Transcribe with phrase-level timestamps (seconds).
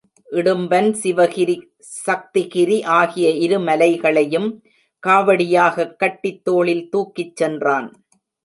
[0.31, 1.55] இடும்பன் சிவகிரி,
[2.07, 4.49] சக்திகிரி ஆகிய இரு மலைகளையும்
[5.03, 7.89] காவடியாகக் கட்டித் தோளில் தூக்கிச் சென்றான்.